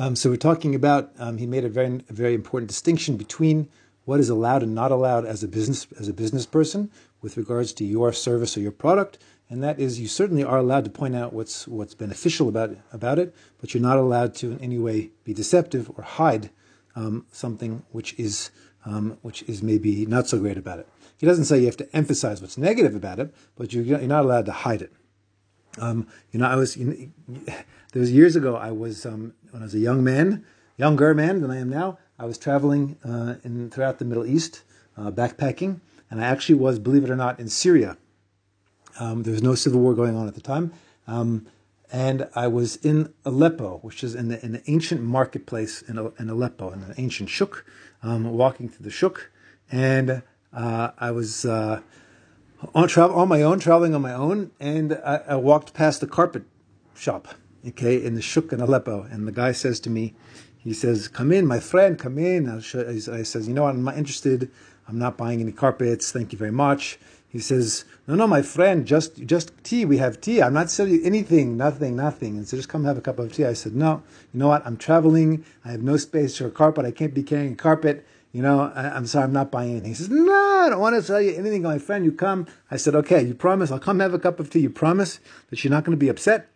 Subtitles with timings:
[0.00, 1.12] Um, so we're talking about.
[1.18, 3.68] Um, he made a very, a very important distinction between
[4.06, 7.74] what is allowed and not allowed as a business as a business person with regards
[7.74, 9.18] to your service or your product,
[9.50, 13.18] and that is you certainly are allowed to point out what's what's beneficial about about
[13.18, 16.48] it, but you're not allowed to in any way be deceptive or hide
[16.96, 18.50] um, something which is
[18.86, 20.88] um, which is maybe not so great about it.
[21.18, 24.24] He doesn't say you have to emphasize what's negative about it, but you're, you're not
[24.24, 24.94] allowed to hide it.
[25.78, 27.12] Um, you know, I was, you
[27.92, 30.44] there was years ago, I was, um, when I was a young man,
[30.76, 34.62] younger man than I am now, I was traveling uh, in, throughout the Middle East,
[34.96, 35.80] uh, backpacking,
[36.10, 37.96] and I actually was, believe it or not, in Syria.
[38.98, 40.72] Um, there was no civil war going on at the time.
[41.06, 41.46] Um,
[41.92, 46.30] and I was in Aleppo, which is in the, in the ancient marketplace in, in
[46.30, 47.64] Aleppo, in an ancient shuk,
[48.02, 49.30] um, walking through the shuk,
[49.70, 50.22] and
[50.52, 51.80] uh, I was uh,
[52.74, 56.06] on travel on my own, traveling on my own, and I, I, walked past the
[56.06, 56.44] carpet
[56.94, 57.28] shop,
[57.66, 60.14] okay, in the shuk in Aleppo, and the guy says to me,
[60.62, 63.74] he says, "Come in, my friend, come in." I, says, "You know what?
[63.74, 64.50] I'm not interested.
[64.86, 66.12] I'm not buying any carpets.
[66.12, 69.86] Thank you very much." He says, "No, no, my friend, just just tea.
[69.86, 70.42] We have tea.
[70.42, 73.32] I'm not selling you anything, nothing, nothing." And so just come have a cup of
[73.32, 73.46] tea.
[73.46, 74.02] I said, "No,
[74.34, 74.66] you know what?
[74.66, 75.44] I'm traveling.
[75.64, 76.84] I have no space for a carpet.
[76.84, 78.04] I can't be carrying a carpet.
[78.32, 80.94] You know, I, am sorry, I'm not buying anything." He says, "No, I don't want
[80.96, 82.04] to sell you anything, my friend.
[82.04, 83.70] You come." I said, "Okay, you promise?
[83.70, 84.60] I'll come have a cup of tea.
[84.60, 86.50] You promise that you're not going to be upset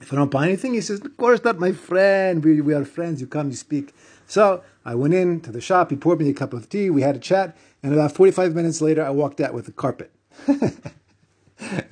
[0.00, 2.44] if I don't buy anything?" He says, "Of course not, my friend.
[2.44, 3.20] We we are friends.
[3.20, 3.94] You come, you speak."
[4.26, 5.90] So I went in to the shop.
[5.90, 6.90] He poured me a cup of tea.
[6.90, 7.56] We had a chat.
[7.82, 10.10] And about 45 minutes later, I walked out with a carpet.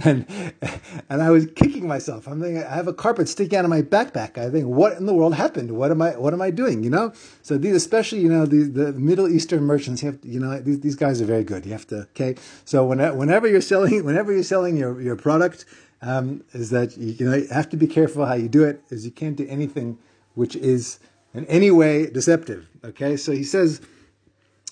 [0.04, 0.26] and
[1.08, 2.26] and I was kicking myself.
[2.26, 4.36] I'm thinking, I have a carpet sticking out of my backpack.
[4.36, 5.72] I think, what in the world happened?
[5.72, 6.82] What am I what am I doing?
[6.82, 7.12] You know.
[7.42, 10.80] So these, especially you know, the, the Middle Eastern merchants, you have you know these,
[10.80, 11.64] these guys are very good.
[11.64, 12.34] You have to okay.
[12.64, 15.64] So whenever, whenever you're selling whenever you're selling your your product,
[16.02, 18.82] um, is that you, you know you have to be careful how you do it.
[18.90, 19.98] Is you can't do anything
[20.34, 20.98] which is
[21.32, 22.68] in any way deceptive.
[22.84, 23.16] Okay.
[23.16, 23.80] So he says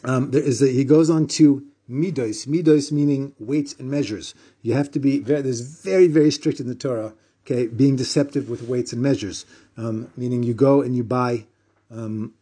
[0.05, 2.47] um, there is a, he goes on to midos.
[2.47, 4.35] Midos meaning weights and measures.
[4.63, 7.15] You have to be very, there's very, very strict in the Torah,
[7.45, 9.45] okay, being deceptive with weights and measures.
[9.77, 11.47] Um, meaning you go and you buy,
[11.91, 12.35] um,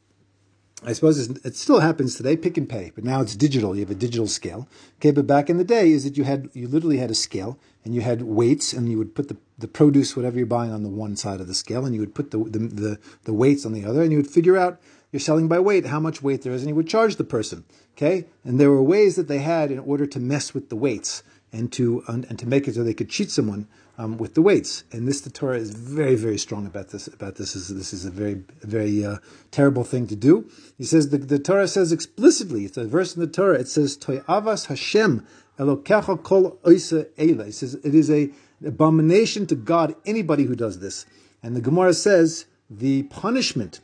[0.84, 3.74] I suppose it still happens today, pick and pay, but now it's digital.
[3.74, 4.68] You have a digital scale.
[4.98, 7.58] Okay, but back in the day is that you had, you literally had a scale
[7.84, 10.84] and you had weights and you would put the, the produce, whatever you're buying on
[10.84, 13.66] the one side of the scale and you would put the, the, the, the weights
[13.66, 14.80] on the other and you would figure out
[15.10, 17.64] you're selling by weight, how much weight there is, and you would charge the person.
[17.96, 21.24] Okay, and there were ways that they had in order to mess with the weights
[21.52, 23.66] and to and, to make it so they could cheat someone
[23.96, 24.84] um, with the weights.
[24.92, 27.06] And this the Torah is very very strong about this.
[27.06, 29.18] About this is this is a very very uh,
[29.50, 30.48] terrible thing to do.
[30.76, 32.64] He says the, the Torah says explicitly.
[32.64, 33.58] It's a verse in the Torah.
[33.58, 35.26] It says Toyavas Hashem
[35.58, 37.46] Elokecha Kol Oisa Eila.
[37.46, 38.30] He says it is a
[38.64, 41.06] abomination to God anybody who does this.
[41.42, 43.80] And the Gemara says the punishment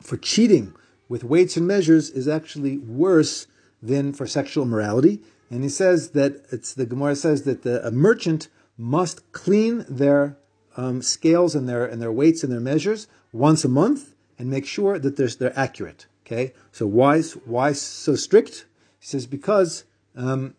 [0.00, 0.74] for cheating
[1.08, 3.46] with weights and measures is actually worse
[3.82, 5.20] than for sexual morality.
[5.50, 10.38] And he says that it's the Gemara says that the, a merchant must clean their
[10.76, 14.64] um, scales and their and their weights and their measures once a month and make
[14.64, 16.06] sure that they're, they're accurate.
[16.24, 18.66] Okay, so why why so strict?
[19.00, 19.84] He says because
[20.16, 20.54] um,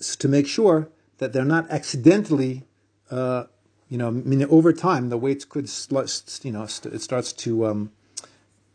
[0.00, 2.64] to make sure that they're not accidentally,
[3.10, 3.44] uh,
[3.88, 5.68] you know, I mean, over time the weights could,
[6.42, 7.92] you know, it starts to um,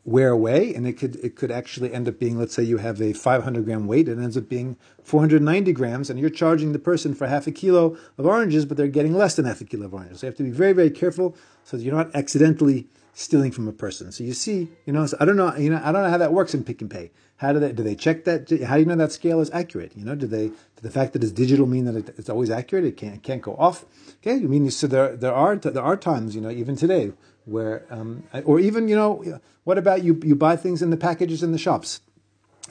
[0.03, 3.01] wear away, and it could it could actually end up being, let's say you have
[3.01, 7.13] a 500 gram weight, it ends up being 490 grams, and you're charging the person
[7.13, 9.93] for half a kilo of oranges, but they're getting less than half a kilo of
[9.93, 10.19] oranges.
[10.19, 13.71] So you have to be very very careful so you're not accidentally stealing from a
[13.71, 14.11] person.
[14.11, 16.17] So you see, you know, so I don't know, you know, I don't know how
[16.17, 17.11] that works in Pick and Pay.
[17.37, 18.49] How do they do they check that?
[18.65, 19.93] How do you know that scale is accurate?
[19.95, 22.85] You know, do they do the fact that it's digital mean that it's always accurate?
[22.85, 23.85] It can't it can't go off.
[24.17, 27.13] Okay, I mean, so there there are there are times, you know, even today
[27.45, 30.19] where, um, or even you know, what about you?
[30.23, 32.01] You buy things in the packages in the shops.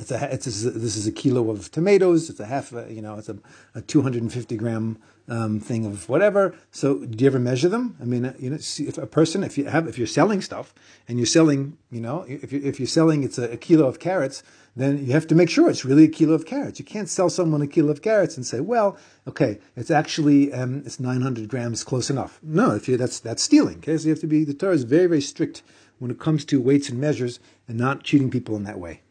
[0.01, 2.31] It's a, it's a, this is a kilo of tomatoes.
[2.31, 3.39] It's a half, a, you know, it's a,
[3.75, 6.55] a 250 gram um, thing of whatever.
[6.73, 7.97] So, do you ever measure them?
[8.01, 10.75] I mean, you know, if a person, if you have, if you're selling stuff
[11.07, 14.01] and you're selling, you know, if you if you're selling, it's a, a kilo of
[14.01, 14.43] carrots
[14.77, 16.79] then you have to make sure it's really a kilo of carrots.
[16.79, 18.97] You can't sell someone a kilo of carrots and say, well,
[19.27, 22.39] okay, it's actually um, it's 900 grams, close enough.
[22.43, 23.79] No, if you that's that's stealing.
[23.79, 25.63] Okay, so you have to be the Torah is very very strict
[25.99, 29.03] when it comes to weights and measures and not cheating people in that way.